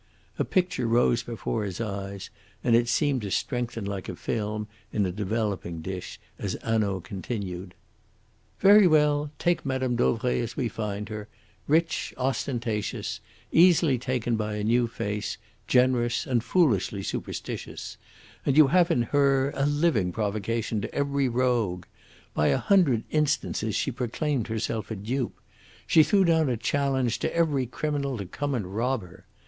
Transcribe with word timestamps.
A 0.39 0.43
picture 0.43 0.87
rose 0.87 1.21
before 1.21 1.63
his 1.63 1.79
eyes, 1.79 2.31
and 2.63 2.75
it 2.75 2.87
seemed 2.89 3.21
to 3.21 3.29
strengthen 3.29 3.85
like 3.85 4.09
a 4.09 4.15
film 4.15 4.65
in 4.91 5.05
a 5.05 5.11
developing 5.11 5.79
dish 5.83 6.19
as 6.39 6.57
Hanaud 6.63 7.01
continued: 7.01 7.75
"Very 8.59 8.87
well! 8.87 9.29
take 9.37 9.63
Mme. 9.63 9.93
Dauvray 9.95 10.39
as 10.39 10.57
we 10.57 10.67
find 10.67 11.09
her 11.09 11.27
rich, 11.67 12.15
ostentatious, 12.17 13.19
easily 13.51 13.99
taken 13.99 14.35
by 14.35 14.55
a 14.55 14.63
new 14.63 14.87
face, 14.87 15.37
generous, 15.67 16.25
and 16.25 16.43
foolishly 16.43 17.03
superstitious 17.03 17.97
and 18.43 18.57
you 18.57 18.69
have 18.69 18.89
in 18.89 19.03
her 19.03 19.51
a 19.53 19.67
living 19.67 20.11
provocation 20.11 20.81
to 20.81 20.91
every 20.95 21.29
rogue. 21.29 21.85
By 22.33 22.47
a 22.47 22.57
hundred 22.57 23.03
instances 23.11 23.75
she 23.75 23.91
proclaimed 23.91 24.47
herself 24.47 24.89
a 24.89 24.95
dupe. 24.95 25.39
She 25.85 26.01
threw 26.01 26.25
down 26.25 26.49
a 26.49 26.57
challenge 26.57 27.19
to 27.19 27.35
every 27.35 27.67
criminal 27.67 28.17
to 28.17 28.25
come 28.25 28.55
and 28.55 28.75
rob 28.75 29.03
her. 29.03 29.27